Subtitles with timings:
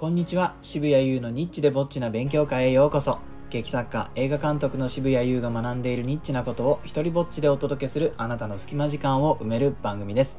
[0.00, 0.54] こんにちは。
[0.62, 3.18] 渋谷優のニッチでぼっちな勉強会へようこそ。
[3.50, 10.38] 劇作家映画監督の渋谷優が学んでいるニッチなことを一人ぼっちでお届けするあなたの隙間時間を埋める番組です。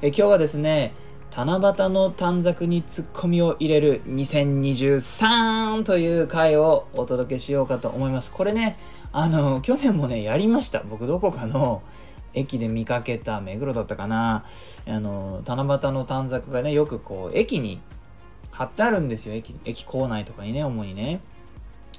[0.00, 0.94] え今日はですね
[1.36, 8.30] 七夕の短冊にツッコミを入れる2023という回をお届けしようかと思います。
[8.30, 8.78] これね
[9.12, 10.82] あの去年もねやりました。
[10.82, 11.82] 僕どこかの
[12.32, 14.46] 駅で見かけた目黒だったかな。
[14.88, 17.80] あの七夕の短冊がねよくこう駅に
[18.54, 19.34] 貼ってあるんですよ。
[19.34, 21.20] 駅駅構内とかにね主にね。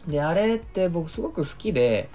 [0.08, 2.10] であれって僕すごく好きで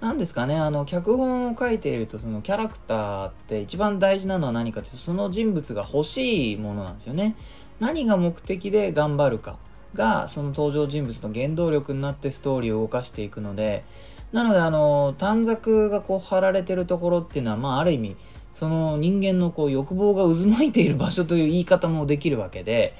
[0.00, 7.36] 何ですかねあの脚本を書いているとそのキャラクターって一番大事なのは何かってその人物が欲しいものなんですよね。
[7.80, 9.56] 何が目的で頑張るか
[9.94, 13.84] がその登場人物の原動力になってストーリーを動かしていくので
[14.32, 18.16] なのであの短冊がこう貼られてるところっていうのはまあある意味
[18.52, 22.94] その人間のこう欲望が渦巻いている場所という言い方もできるわけで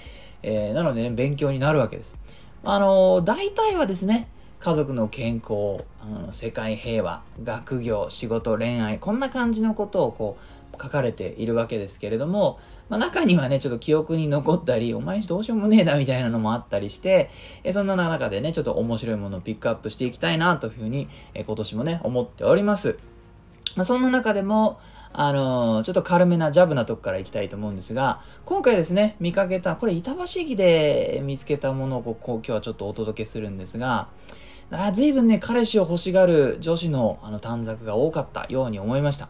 [0.47, 2.17] えー、なのでね、勉強になるわけです。
[2.65, 4.29] あのー、大体はですね、
[4.59, 5.85] 家族の健康、
[6.27, 10.37] うん、世界平和、学業、仕事、恋愛、こんな感じのことをこ
[10.79, 12.59] う書かれているわけですけれども、
[12.91, 17.31] まあ、中にはね、ちょっと記憶に残ったり、お前どうしようもねえなみたいなのもあったりして、
[17.63, 22.99] えそんな中でね、ちょっと面白いものをピックアップしていきたいなというふうに、え今年もね、思っております。
[23.77, 24.79] まあ、そんな中でも、
[25.17, 34.09] あのー、ちょっと軽めなジャブなとこからいきたいと思うんですが、今回ですね、見かけた、これ板橋駅で見つけたものをこう今日はちょっとお届けするんですが、
[34.73, 39.29] あ随分ね、彼氏を欲しがる女子のあの短冊が多かったように思いました。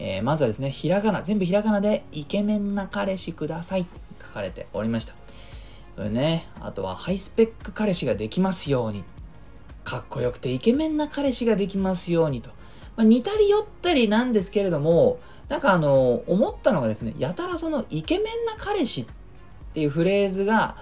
[0.00, 5.14] えー、まずはですね、ひらがな、全部ひらがなで、イケメンな彼氏くださいって書かれておりました。
[5.94, 9.04] それね、あとはハイスペック彼氏ができますように。
[9.84, 12.50] かっこよくてイケメンな彼氏ができますようにと。
[12.96, 19.06] まあ、似たり寄ったりなんですけれども、なんかあの、思ったのがですね、やたらそのイケメンな彼氏っ
[19.74, 20.76] ていうフレーズが、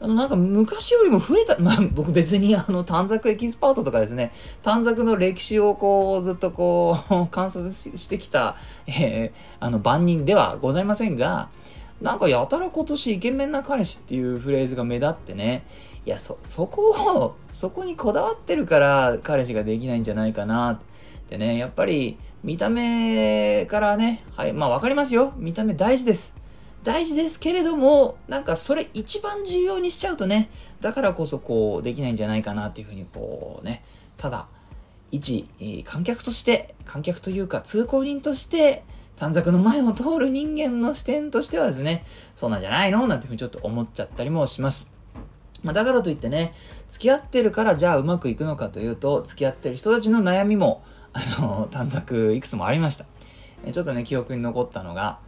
[0.00, 8.56] あの、なんか昔よりも増えた、まあ僕別にあの短冊エキスパートとかですね、短冊の歴史をこうずっとこう 観察してきた、
[8.86, 11.48] えー、あの万人ではございませんが、
[12.00, 15.66] なんかやたら今年イケメンな彼氏っていうフレーズが目立ってね、
[16.06, 20.80] いや、そ、そこを、そこにこだわってるから彼氏ができないんじゃないかな。
[21.30, 25.32] でね、やっぱり見た目からね、はい、まあわかりますよ。
[25.36, 26.34] 見た目大事です。
[26.82, 33.84] 大事ですけれども、なんかそれ一番重要にしちゃうとね、だからこそこうできないんじゃないかなっていうふうにこうね、
[34.16, 34.48] ただ、
[35.12, 35.48] 一
[35.84, 38.82] 観客として、観客というか通行人として、
[39.16, 42.04] 短冊の前を通る人間の視点としてはですね、
[42.34, 43.06] そうなんじゃないの？
[43.06, 44.90] なんていうふうにちょっと思っちゃったりもします。
[45.62, 46.54] まあ、だからといってね、
[46.88, 53.06] 付き合ってるからじゃあうまくいくのかというと、付き合ってる人たちの悩みもあの、短冊いくつもありました。
[53.72, 55.18] ちょっとね、記憶に残ったのが、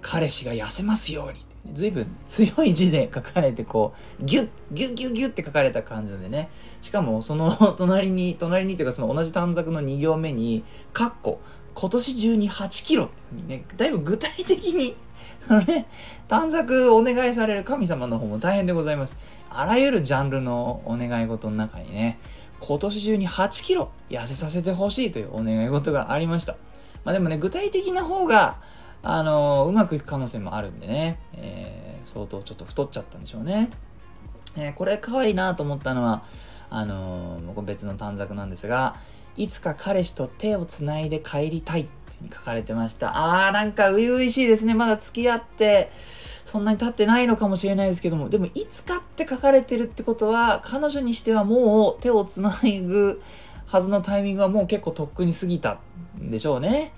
[0.00, 1.46] 彼氏が痩せますように。
[1.72, 6.48] 随分強い字で書かれて、こう、ギュッ、ギュッギュッギュッって書かれた感じでね。
[6.80, 11.40] しかも、その 隣に、隣にというか、その同じ短冊の2行目に、カッコ、
[11.74, 14.96] 今年中に8キロってね、だいぶ具体的に、
[15.48, 15.86] あのね、
[16.28, 19.16] 短冊お願いされる神様の方も大変でございます。
[19.50, 22.18] あらゆるジャンルのお願い事の中にね、
[22.60, 26.56] 今年中に8キロ痩せさせてほしいというお願い事がありました。
[27.04, 28.60] まあでもね、具体的な方が、
[29.02, 33.70] あのー、うまくいく可能性もあるんでね、えー、相当ちょっと太っちゃったんでしょうね。
[34.56, 36.24] えー、これ可愛いなと思ったのは、
[36.70, 38.96] あのー、別の短冊なんですが、
[39.36, 41.88] いつか彼氏と手をつないで帰りたい
[42.24, 43.12] って書かれてました。
[43.14, 44.74] あー、なんか初々しいですね。
[44.74, 45.90] まだ付き合って、
[46.44, 53.20] そんなに経ってないのかもしれないですけども、でも、いつかって書かれてるってことは、彼女にしてはもう手をつないぐ
[53.66, 55.80] はずのタイミングはもう結構とっくに過ぎた
[56.20, 56.92] んでしょうね。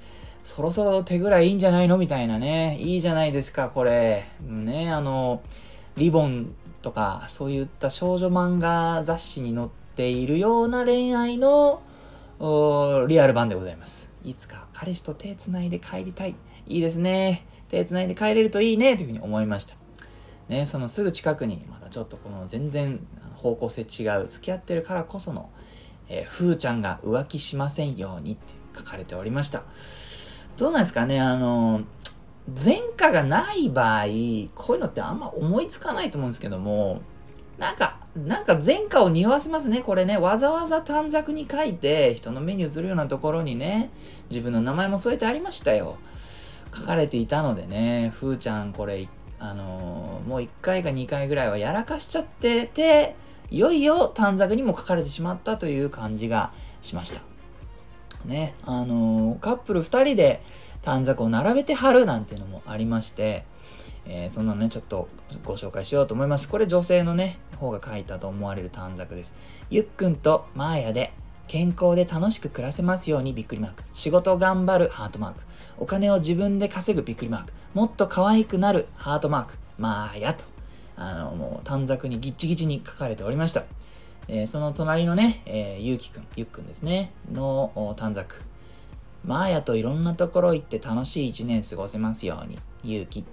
[0.44, 1.98] そろそろ手ぐらいいいんじゃないの？
[1.98, 2.78] みたいなね。
[2.78, 4.24] いいじゃないですか、これ。
[4.42, 5.42] ね、あの、
[5.96, 11.82] リボンとか、そういった少女漫画雑誌に載っているような恋愛の
[13.08, 14.08] リアル版でございます。
[14.28, 16.34] いつか彼氏と手つないで帰りたい。
[16.66, 17.46] いいですね。
[17.68, 19.76] 手つないで帰れるといいねというふうに思いました。
[20.48, 23.00] ね、そのすぐ近くにまだちょっとこの全然
[23.36, 25.50] 方向性違う付き合ってるからこその、
[26.08, 29.62] えー、ふーちゃんが浮気しませんようにって書かれておりました。
[30.56, 31.82] どうなんですかねあの、
[32.64, 34.04] 前科がない場合、
[34.54, 37.02] こういうのってあんま思いつかないと思うんですけども、
[37.58, 39.80] なんか、なんか前科を匂わせますね。
[39.80, 43.90] これね、わざわざ短冊に書いて、人の目に映るようなところにね、
[44.30, 45.96] 自分の名前も添えてありましたよ。
[46.74, 53.14] 書かれていたのでね、ふーちゃんこれ、あのー、もう1回か2回ぐらいはやらかしちゃってて、
[53.50, 57.20] いよいよ短冊にも書かれてしまったという感じがしました。
[58.24, 60.42] ね、あのー、カップル2人で
[60.82, 63.44] 短冊を並べて貼るなんていうのもありまして、
[64.08, 65.08] えー、そんなのね、ちょっと
[65.44, 66.48] ご紹介しようと思います。
[66.48, 69.34] これ女性のね、方が書いたと思われる短冊です。
[69.70, 71.12] ゆっくんとマーヤで
[71.46, 73.82] 健康で楽しく暮らせますようにびっくりマーク。
[73.92, 75.42] 仕事頑張るハートマーク。
[75.78, 77.52] お金を自分で稼ぐびっくりマーク。
[77.74, 79.58] もっと可愛くなるハートマーク。
[79.78, 80.44] マーヤと。
[80.96, 83.64] あの、もう短冊にギッチギチに書かれておりました。
[84.28, 88.42] えー、その隣のね、えー、ゆうきくん、ゆっくんですね、の短冊。
[89.24, 92.58] マーヤといろんなところ行って楽しい一年過ごせますように。
[92.84, 93.24] ゆうき。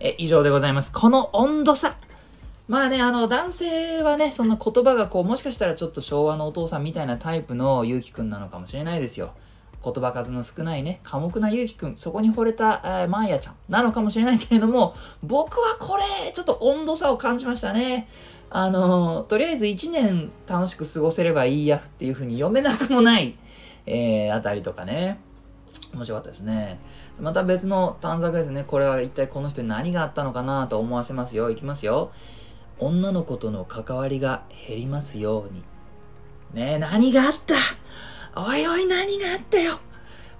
[0.00, 0.92] え、以上でございます。
[0.92, 1.96] この温度差
[2.68, 9.32] まあね、あの、男性はね、そんな言葉がこう、もしかしたらちょっと昭和のお父さんみたいなタイプのゆうきくんなのかもしれないですよ。
[9.82, 18.08] 言葉数の少ないね、寡黙なゆうきくん、そこに惚れた、えー、マーヤちゃんなのかもしれないけれども、僕はこれ、ちょっと温度差を感じましたね。
[18.50, 23.34] あの、とりあえず1年楽しく過ごせればいいやっていう風に読めなくもない、
[23.86, 25.20] えー、あたりとかね。
[25.94, 26.78] 面白かったですね。
[27.20, 28.64] また別の短冊ですね。
[28.66, 31.50] これは一体この人に何があったのかなと思わせますよ。
[31.50, 32.12] いきますよ。
[32.78, 35.62] 女の子との関わりが減りますように。
[36.54, 37.54] ねえ、何があった？
[38.40, 39.80] おいおい何があったよ？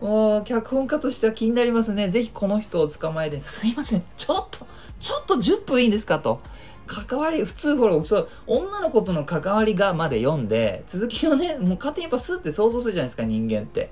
[0.01, 2.09] もう、脚本家としては気になりますね。
[2.09, 4.67] ぜひこの人を捕まえて、すいません、ちょっと、
[5.01, 6.41] ちょっと10分いいんですかと。
[6.87, 13.91] 関わり、普通ほら、そう、女の子との関わりがまで読んで、続きをね、もう勝手にやっぱスーって想像するじゃないですか、人間って。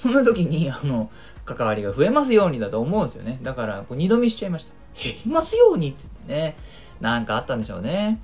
[0.00, 1.10] そんな時に、あの、
[1.44, 3.38] 関わりが増えますようにだと思うんですよね。
[3.42, 4.72] だから、こう二度見しちゃいました。
[4.94, 6.56] 減りますようにってね。
[7.00, 8.18] なんかあったんでしょうね。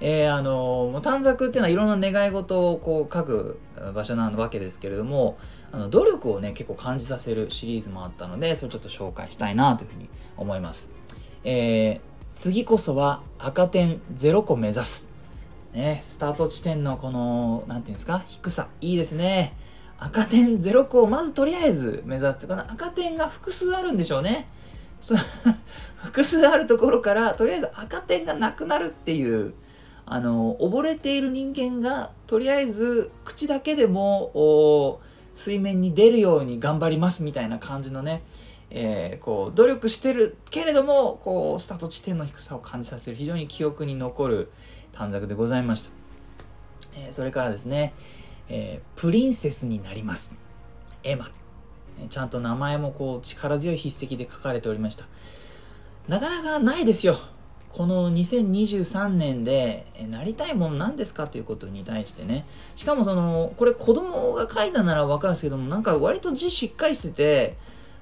[0.00, 3.60] えー、あの短冊っていうのはいろんな願い事をこう書く
[3.94, 5.36] 場所なわけですけれども
[5.72, 10.08] あの努力をね結構感じさせるシリーズもあったのでそれちょっと紹介したいなというふうに
[10.38, 10.88] 思います、
[11.44, 12.00] えー、
[12.34, 15.10] 次こそは赤点0個目指す
[15.74, 19.54] ねスタート地点のこの何て言うんですか低さいいですね
[20.00, 24.48] 赤点0個をまずとりあえず目指すってこの赤点が複数あるんでしょうね。
[25.00, 25.14] そ
[25.96, 29.54] 複数あるところからとりあえず赤点がなくなるっていう
[30.06, 35.00] あの溺れている人間がとりあえず口だけでも
[35.34, 38.22] 水面に出るように頑張りますみたいな感じのね、
[38.70, 43.16] えー、こう努力してるけれどもこうスタート地点の低さを感じさせる。
[43.16, 44.50] 非常に記憶に残る
[44.92, 45.90] 短冊でございました、
[46.96, 47.94] えー、それからですね、
[48.50, 50.32] えー、プリンセスになります。
[51.04, 51.30] エマ。
[52.08, 55.06] ちゃんと名前もこう力強い筆跡で書かれておりました。
[56.08, 57.16] なかなかないですよ。
[57.68, 62.44] この2023年でなりたいもの何ですかということに対してね。
[62.74, 67.56] しかもそのこれ子供が書いたなら分かるんですけどもなんか割と字しっかりしてて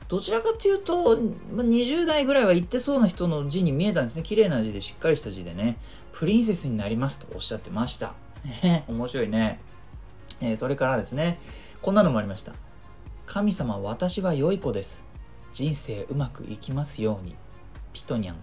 [0.08, 1.18] どちらかっていうと
[1.52, 4.22] 20代ぐらいは言ってそうな人の字に見えたんですね。
[4.22, 5.76] 綺麗な字でしっかりした字でね。
[6.12, 8.14] プリンセスになりますとおっしゃってました。
[8.88, 9.60] 面白いね、
[10.40, 11.38] えー、それからですね
[11.80, 12.52] こんなのもありました。
[13.26, 15.04] 神様私は良い子です。
[15.52, 17.36] 人生うまくいきますように。
[17.92, 18.36] ピトニャン。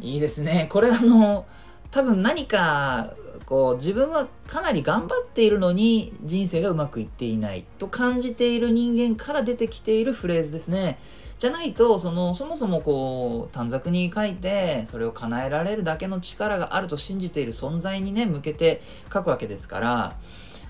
[0.00, 0.66] いいですね。
[0.70, 1.46] これあの、
[1.90, 3.14] 多分何か、
[3.46, 7.64] こう、自分はかなり頑張っているのに人生がうまくいっていない。
[7.78, 10.98] と感じている人間から出てきているフレーズですね。
[11.38, 18.80] じゃないと、その、そもそもこう、短冊に書いて、それを叶えられるだけの力があると信じている存在にね、向けて
[19.12, 20.16] 書くわけですから、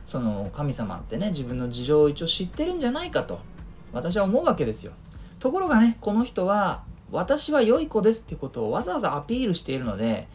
[0.07, 3.41] その、神様ってね、自分の事情を一応知ってるんじゃないかと、
[3.93, 4.93] 私は思うわけですよ。
[5.39, 10.29] ところがね、この人は、私は良い子ですってことをわざわざアピールしているので、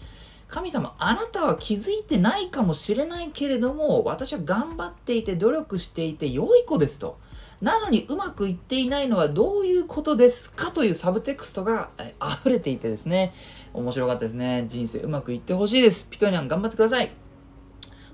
[0.47, 7.17] 神様、あなたは気づいてないかもしれないけれども、私は頑張っていて努力していて良い子ですと。
[7.61, 11.89] なのにうまくいっていないのはどういうことですかというサブテクストが
[12.21, 13.33] 溢れていてですね、
[13.73, 14.65] 面白かったですね。
[14.69, 16.07] 人生うまくいってほしいです。
[16.09, 17.26] ピトニャン頑張ってください。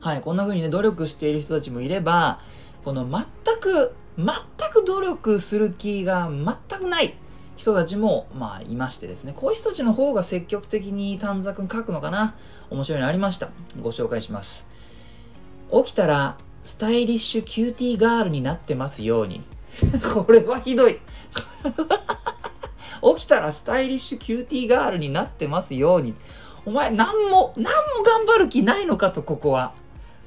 [0.03, 2.41] はい、こんな風にね、努力している人たちもいれば、
[2.83, 3.23] この全
[3.61, 4.27] く、全
[4.73, 7.15] く努力する気が全くない。
[7.55, 12.35] 人たちも、まあ、いましてですね、こういう人たちの方が積極的に短冊書くのかな
[12.69, 13.47] 面白いのありました。
[13.81, 14.67] ご紹介します。
[15.71, 19.41] 起きたら、スタイリッシュキューティーガールになってますように。
[20.13, 20.99] これはひどい。
[23.15, 26.13] 起きたらスタイリッシュキューティーガールになってますように。
[26.65, 27.71] お前、何も、何も
[28.03, 29.73] 頑張る気ないのかと、ここは。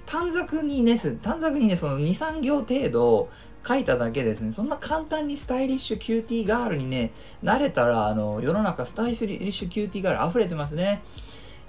[0.07, 3.29] 短冊にね、短冊にね、その2、3行程度、
[3.67, 7.11] 書いただけですね、そんな簡単にスタイリッシュキューティーガールにね、
[7.43, 11.03] なれたら、あの、世の中スタイリッシュキューティーガール溢れてますね。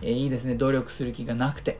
[0.03, 1.79] えー、いいですね、努力する気がなくて。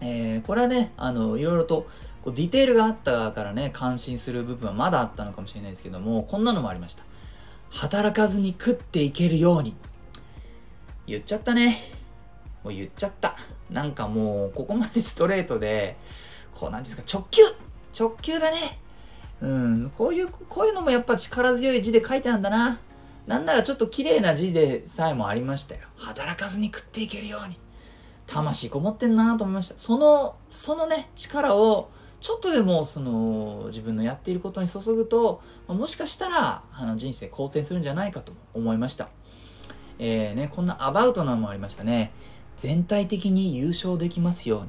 [0.00, 1.86] えー、これはね、あの、いろいろと、
[2.22, 7.04] こうディテールがあったからね、感心する部分はまだあったのかもしれないですけども、こんなのもありました。
[7.70, 9.76] 働かずに食っていけるように。
[11.06, 11.99] 言っちゃったね。
[12.64, 13.36] もう言っちゃった。
[13.70, 15.96] なんかもう、ここまでストレートで、
[16.52, 17.42] こう、なんですか、直球
[17.98, 18.78] 直球だね。
[19.40, 22.78] うん、こういう、こういうのもやっぱ力強い字で書いてあるんだな。
[23.26, 25.82] なんならちょっと綺麗な字でさえもありましたよ。
[25.96, 27.56] 働かずに食っていけるように。
[28.26, 29.74] 魂こもってんなと思いました。
[29.76, 31.90] その、そのね、力を、
[32.20, 39.08] ちょっとでも、その、自分のやっていることに注ぐと、もしかしたら、あの、人生好転するんじゃないかと思いました。
[39.98, 42.12] えー、ね、こんなアバウトなのもありましたね。
[42.60, 44.66] 全体的に優勝できますよ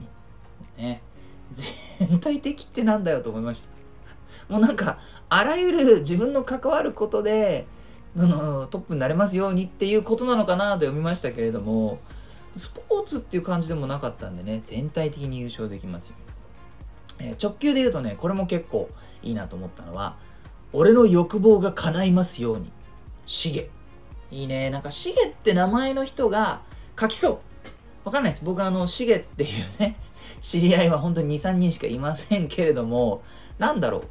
[0.78, 0.88] うに。
[0.88, 1.02] ね。
[2.00, 3.70] 全体的ってなんだよと思いました。
[4.48, 7.68] もうなんか、あらゆる自分の関わることで、
[8.16, 12.00] そのトップになれますようにっていうことなのかなと読みましたけれども、
[12.56, 16.16] スポーツっていう感じでもなかったんでね、全体的に優勝できますよ。
[17.20, 18.90] えー、直球で言うとね、これも結構
[19.22, 20.16] いいなと思ったのは、
[20.72, 22.72] 俺の欲望が叶いますように。
[23.26, 23.70] しげ。
[24.32, 24.70] いいね。
[24.70, 26.62] なんか、しげって名前の人が
[26.98, 27.51] 書きそう。
[28.04, 28.46] わかんないです。
[28.46, 29.96] 僕あの、しげっていうね、
[30.42, 33.22] 知り合いは本当に2、3人しかいませんけれども、
[33.60, 34.02] なんだろう。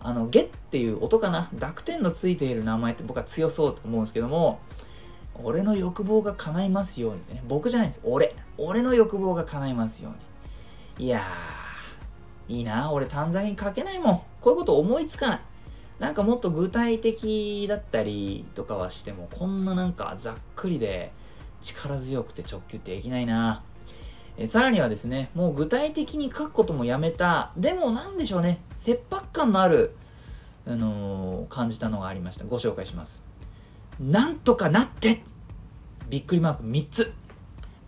[0.00, 1.48] あの、ゲっていう音かな？
[1.52, 4.60] 濁点のついている名前って僕は強そうと思うんですけども、
[5.42, 7.42] 俺の欲望が叶いますようにね。
[7.48, 8.00] 僕じゃないです。
[8.04, 8.34] 俺。
[8.58, 11.06] 俺の欲望が叶いますように。
[11.06, 12.92] いやー、いいな。
[12.92, 14.22] 俺短冊に書けないもん。
[14.40, 15.40] こういうこと思いつかない。
[15.98, 21.12] なんかもっと具体的だったりとかはしても、こんななんかざっくりで
[21.60, 23.62] 力強くて直球ってできないな。
[24.36, 27.50] えさらにはですね、もう具体的に書くこともやめた。
[27.56, 29.96] でもなんでしょうね、切迫感のある、
[30.66, 32.44] あのー、感じたのがありました。
[32.44, 33.24] ご紹介します。
[33.98, 35.24] なんとかなって
[36.08, 37.12] びっくりマーク3つ。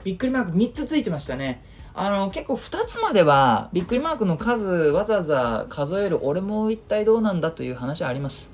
[0.03, 1.65] びっくりマーク3つついてましたね。
[1.95, 8.51] あの、結構2つまでは、びっくりマークの数わざわざ数える俺も一体どうなんだという話はあります。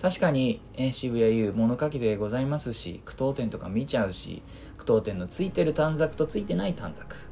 [0.00, 4.42] 確かに、え渋谷優物書きでございますし、句読点とか見ちゃうし、
[4.78, 7.30] 句読点のついてる短冊とついてない短冊。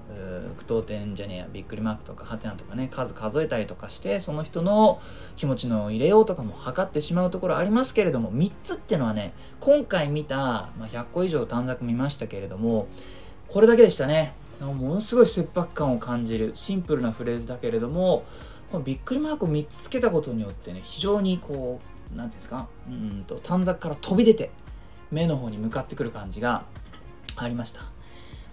[0.57, 5.01] 句読点じゃねえやびっくりマークとかハテナとかね数数えたりとかしてその人の
[5.37, 12.89] 気持ちの入れようとかも測ってしまうところありますけれども3つっていうのはね今回見た、まあ、100個以上短冊見ましたけれども
[13.49, 18.25] これだけでしたねものすごい切迫感を感じるシンプルなフレーズだけれども
[18.73, 22.69] このびっくりマークを3つつけたことによってね非常にこう何ですか？
[22.89, 24.51] うんと短冊から飛び出て
[25.11, 26.65] 目の方に向かってくる感じが
[27.37, 27.83] ありました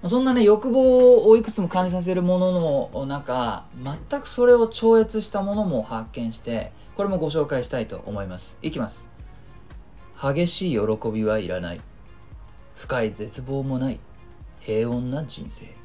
[0.04, 3.66] そんなね、欲望をいくつも感じさせるものの中、
[4.10, 8.56] 全くそれを超越したものも発見して、これもご紹介したいと思います。
[8.62, 9.10] いきます。
[10.22, 11.82] 激しい喜びはいらない。
[12.76, 14.00] 深い絶望もない。
[14.60, 15.76] 平穏な人生。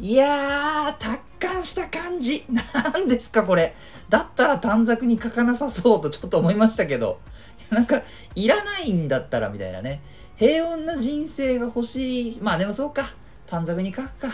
[0.00, 2.44] いやー、達観した感じ。
[2.72, 3.74] 何ですか、これ。
[4.08, 7.20] だったら短冊に書かなさそうとちょっと思いましたけど。
[7.70, 8.02] なんか、
[8.34, 10.00] いらないんだったらみたいなね。
[10.36, 12.40] 平穏な人生が欲しい。
[12.40, 13.10] まあでもそうか。
[13.46, 14.28] 短冊に書くか。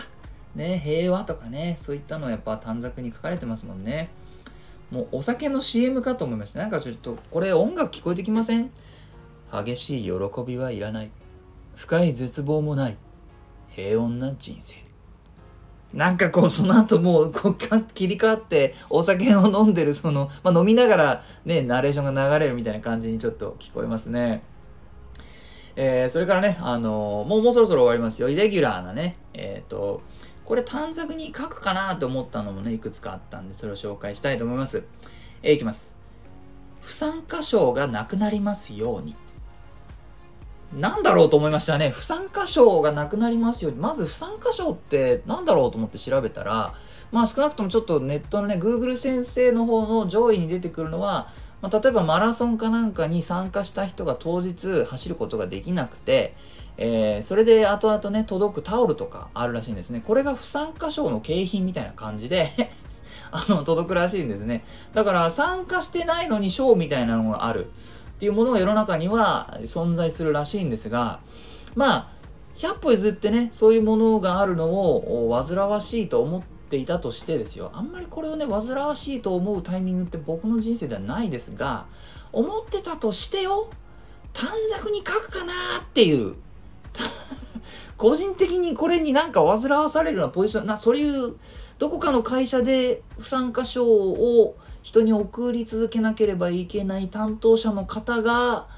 [0.55, 4.09] ね、平和とかね、そういったのはやっぱ短冊に書かれてますもんね。
[4.89, 6.59] もうお酒の CM かと思いました。
[6.59, 8.71] なんかちょっと、これ音楽聞こえてきません？
[9.51, 10.11] 激しい喜
[10.47, 11.11] びはいらない。
[11.75, 12.97] 深い絶望もない。
[13.75, 14.86] 平穏な人生。
[15.93, 24.43] なんかこう、その後もう、こう、切り替わって、お酒を飲んでる、その、まあ、飲みながら、ね、ナレーションが流れるみたいな感じにちょっと聞こえますね。
[25.77, 28.29] えー、それからね、あのー、もうもうそろそろ終わりますよ。
[28.29, 30.01] イレギュラーなね、えっ、ー、と、
[30.43, 34.83] これ短冊に書くかなと思ったのもね、いくつかあったんで、それを紹介したいと思います。
[35.43, 35.95] えー、いきます。
[36.81, 39.15] 不参加賞がなくなりますように。
[40.77, 41.89] なんだろうと思いましたね。
[41.89, 43.79] 不参加賞がなくなりますように。
[43.79, 46.75] まず不参加賞ってなんだろうと思って調べたら、
[47.11, 51.29] まあ少なくともちょっとネットのね、Google 先生の方の上位に出てくるのは、
[51.61, 56.35] まあ、例えばマラソンかなんかに参加した人が当日走ることができなくて、
[56.77, 60.03] えー、それで後々ね、届くタオルとかあるらしいんですね。
[60.05, 62.69] これが不参加賞の景品みたいな感じで
[63.31, 64.63] あの、届くらしいんですね。
[64.93, 67.71] だから参加してないのに賞みたいなのがある
[68.17, 71.19] っていうものが世の中には存在するらしいんですが、
[71.75, 72.07] まあ、
[72.55, 77.69] 100歩譲ってね、そういうものがあるのを煩わしいと思っていたとしてですよ。
[77.75, 81.85] あんまりこれをね煩わしいと思うタイミングって僕の人生ではないですが
[82.31, 83.69] 思ってたとしてよ
[84.33, 86.33] 短冊に書くかなーっていう
[87.97, 91.35] 個人的にこれになんか煩わされるようなポジションなそういう
[91.77, 94.55] どこかの会社で不参加賞を
[94.87, 98.69] 人に送り続けなければいけない担当者の方が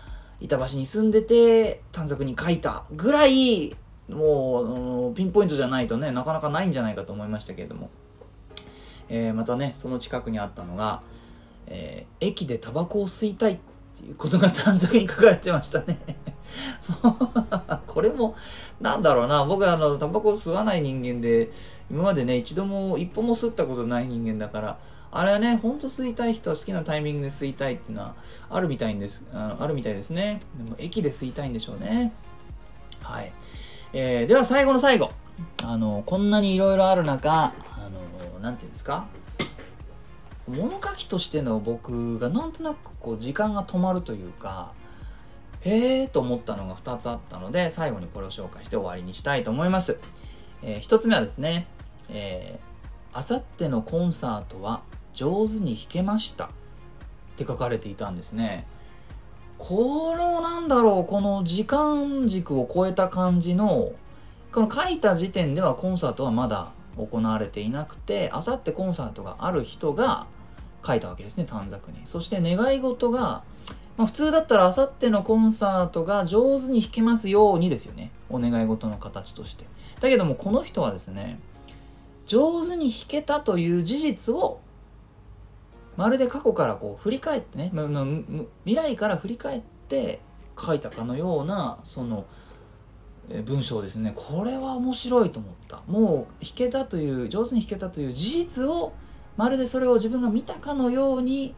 [0.41, 3.75] 板橋に住んでて短冊に書いたぐらい
[4.09, 7.91] もうピンポイントじゃないとねなかなかないんじゃないかと思いましたけれども、
[9.07, 11.03] えー、またねその近くにあったのが、
[11.67, 13.57] えー、駅でタバコを吸いたいっ
[13.95, 15.99] ていうことが短冊に書かれてましたね。
[17.85, 18.35] これも
[18.81, 21.51] なんだろうな僕はあのタバコを吸わない人間で
[21.91, 24.79] 今までね一度も一歩も吸ったことない人間だから
[25.11, 28.15] あれはね、ほんと吸いたい人は好きなタイミングで吸いたいっていうのは
[28.49, 30.39] あるみたいんです、あのあるみたいですね。
[30.55, 32.13] でも駅で吸いたいんでしょうね。
[33.01, 33.31] はい。
[33.93, 35.11] えー、では最後の最後。
[35.63, 37.53] あの、こんなにいろいろある中、あ
[38.33, 39.07] の、なんていうんですか？
[40.47, 44.73] 物書きとしての僕がなんとなくこう時間が止まるというか、
[45.61, 49.97] へえーと思ったのが2つあったので、最後にこれを紹介して終わりにしたいと思います。
[50.63, 51.67] えー、1つ目はですね、
[52.09, 54.81] えー、あさってのコンサートは
[55.19, 56.49] 上手に弾けましたっ
[57.35, 58.65] て書かれていたんですね。
[59.57, 63.91] このなんだろう、この時間軸を超えた感じの、
[64.53, 70.25] この書いた時点ではコンサートはまだ行われていなくて、あさってコンサートがある人が
[70.87, 71.99] 書いたわけですね、短冊に。
[72.05, 73.43] そして願い事が、
[73.97, 78.11] まあ、普通だったらあさってのコンサートが上手に弾けますようにですよね。
[78.29, 79.65] お願い事の形として。
[79.99, 81.41] だけどもこの人はですね、
[82.25, 84.61] 上手に弾けたという事実を
[85.99, 87.73] まるで過去からこう振り返ってね
[88.63, 90.21] 未来から振り返って
[90.57, 92.25] 書いたかのようなその
[93.43, 94.13] 文章ですね。
[94.15, 95.83] これは面白いと思った。
[95.87, 98.93] もう弾けたという上手に弾けたという事実を
[99.35, 101.53] まるでそれを自分が見たかのように、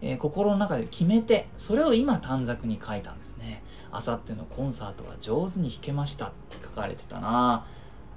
[0.00, 3.62] えー、心の中で決めてそれを今短冊に書いたんですね。
[3.90, 6.28] あさってのコンサートは上手に弾けました。
[6.28, 7.66] って書かれてたな。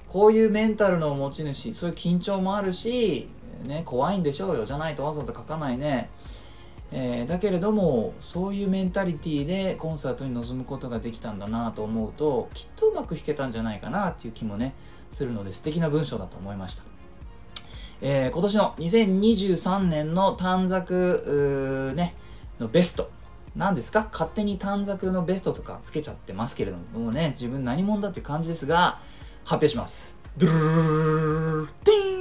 [0.07, 3.27] こういうメンタルの持ち主そういう緊張もあるし
[3.63, 4.65] ね、怖いんでしょうよ。
[4.65, 6.09] じゃないとわざわざ書かないね。
[6.91, 14.73] えー、だけれども、そういうメンタリティーでコンサートに臨むことができたんだなと思うと、きっとうまく弾けたんじゃないかなっていう気もね、
[15.09, 16.83] するので素敵な文章だと思いました。
[18.01, 22.13] えー、今年の2023年の短冊、ね、
[22.59, 23.09] のベスト。
[23.55, 24.07] 何ですか？
[24.11, 28.99] 勝手に短冊のベストとかつけちゃってますけれども、もうね、自分何者だって感じですが、
[29.43, 30.17] 発表します。
[30.37, 32.14] ドゥルルルティーン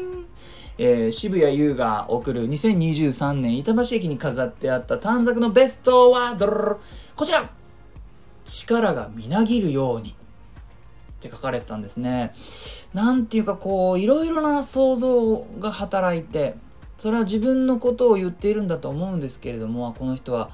[0.76, 6.37] えー、渋谷優が送る2023年板橋駅に飾ってあった短冊のベストは
[7.14, 7.49] こちら。
[8.45, 10.11] 力がみなぎるように。
[10.11, 10.14] っ
[11.21, 12.34] て書かれてたんですね。
[12.93, 16.56] なんていうかこういろいろな想像が働いて
[16.99, 20.50] それは自分のことを言っているんだと思うんですけれどもこの人は、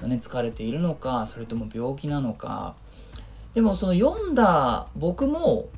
[0.00, 2.74] ね、疲れているのかそれとも病気なのか。
[3.54, 5.68] でもその読んだ僕も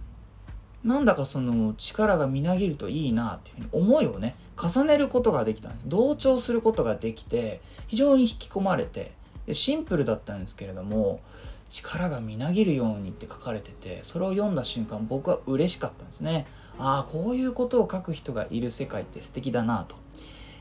[0.85, 9.12] なんだかその力がみなぎるといいなっていうふうに思いをね重ねることができたんです同調することができて非常に引き込まれて
[9.53, 11.21] シンプルだったんですけれども
[11.69, 16.47] 力がみなぎるようにって書かれててそれを読んだ瞬間僕は嬉しかったんですね
[16.79, 19.97] ああこういうことを書く人がいる世界って素敵だなと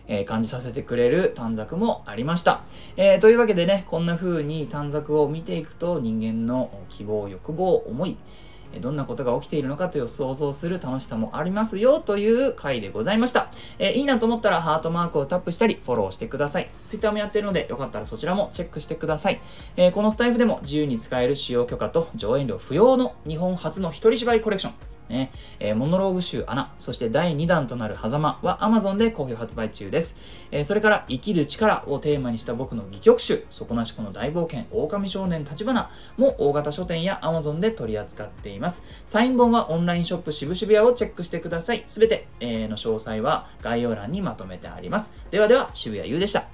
[0.07, 2.63] えー、感じさせてくれる短冊もありました。
[2.97, 8.17] えー、というわけでね、こんな風に短冊を見ていくと人間の希望、欲望、思い、
[8.79, 13.49] どんなことが起きているのかという想像する楽しさもありますよという回でございました。
[13.79, 16.69] えー、いいなと思ったらハートマークをタップしたりフォローしてください。
[16.87, 19.41] Twitter もやってるのでよかったらそちらもチェックしてください。
[19.77, 24.94] えー、このスタイフでも自由に使える使用許可と上演料不要の日本初の一人芝居コレクション。
[25.09, 30.17] ねえー、モノローグ集穴、そして第2弾となる狭間は Amazon で好評発売中です。
[30.51, 38.83] えー、それから生きる力をテーマにした僕の戯曲集、底なしこの大冒険、狼少年立花も大型書店や Amazon で取り扱っています。
[39.05, 41.83] サイン本はオンラインショップ渋々屋をチェックしてください。
[41.85, 45.13] すべて、えー、の詳細は概要欄にまとめてあります。
[45.31, 46.47] ではでは、渋谷優でした。